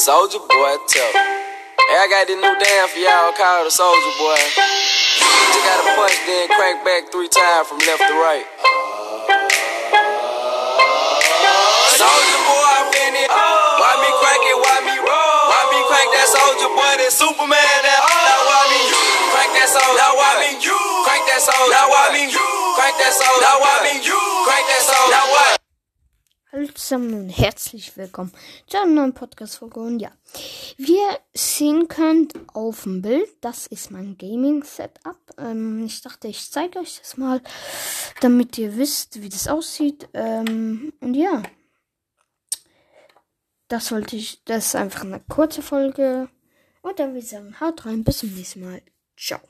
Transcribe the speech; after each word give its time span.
Soldier 0.00 0.40
boy, 0.40 0.72
tell 0.88 1.12
Hey, 1.12 2.00
I 2.00 2.08
got 2.08 2.24
this 2.24 2.40
new 2.40 2.56
dance 2.56 2.88
for 2.88 3.04
y'all 3.04 3.36
called 3.36 3.68
the 3.68 3.72
Soldier 3.74 4.14
boy. 4.16 4.40
Just 4.56 5.60
gotta 5.60 5.92
punch, 5.92 6.16
then 6.24 6.48
crank 6.56 6.80
back 6.88 7.12
three 7.12 7.28
times 7.28 7.68
from 7.68 7.84
left 7.84 8.00
to 8.08 8.16
right. 8.16 8.48
Soldier 12.00 12.40
boy, 12.48 12.64
I 12.64 12.80
finna. 12.88 13.28
Why 13.28 13.92
me 14.00 14.08
crank 14.24 14.40
it? 14.48 14.56
Why 14.56 14.76
me 14.88 14.96
roll? 15.04 15.42
Why 15.52 15.62
me 15.68 15.84
crank 15.84 16.08
that 16.16 16.32
soldier 16.32 16.72
boy? 16.72 16.92
That 16.96 17.12
Superman? 17.12 17.60
That 17.84 18.00
now 18.00 18.40
why 18.48 18.60
me 18.72 18.80
crank 19.36 19.52
that 19.52 19.68
soldier? 19.68 20.00
Now 20.00 20.16
why 20.16 20.32
me 20.40 20.56
crank 21.04 21.28
that 21.28 21.44
soldier? 21.44 21.76
Now 21.76 21.92
why 21.92 22.08
me 22.16 22.24
crank 22.32 22.96
that 23.04 23.12
soldier? 23.12 23.44
Now 23.44 23.60
why 23.60 23.76
me 23.84 24.00
crank 24.00 24.64
that 24.64 24.80
soldier? 24.80 25.29
Zusammen 26.68 27.14
und 27.14 27.30
herzlich 27.30 27.96
willkommen 27.96 28.32
zu 28.66 28.76
einer 28.76 28.92
neuen 28.92 29.14
Podcast-Folge. 29.14 29.80
Und 29.80 29.98
ja, 29.98 30.12
wie 30.76 30.96
ihr 30.96 31.18
sehen 31.32 31.88
könnt 31.88 32.34
auf 32.54 32.82
dem 32.82 33.00
Bild, 33.00 33.28
das 33.40 33.66
ist 33.66 33.90
mein 33.90 34.18
Gaming-Setup. 34.18 35.16
Ähm, 35.38 35.84
ich 35.86 36.02
dachte, 36.02 36.28
ich 36.28 36.50
zeige 36.50 36.80
euch 36.80 36.98
das 36.98 37.16
mal, 37.16 37.40
damit 38.20 38.58
ihr 38.58 38.76
wisst, 38.76 39.22
wie 39.22 39.30
das 39.30 39.48
aussieht. 39.48 40.08
Ähm, 40.12 40.92
und 41.00 41.14
ja, 41.14 41.42
das 43.68 43.90
wollte 43.90 44.16
ich, 44.16 44.44
das 44.44 44.66
ist 44.66 44.76
einfach 44.76 45.04
eine 45.04 45.20
kurze 45.20 45.62
Folge. 45.62 46.28
Und 46.82 46.98
dann 46.98 47.10
würde 47.10 47.20
ich 47.20 47.28
sagen, 47.30 47.58
haut 47.60 47.86
rein, 47.86 48.04
bis 48.04 48.18
zum 48.18 48.34
nächsten 48.34 48.60
Mal. 48.60 48.82
Ciao. 49.16 49.40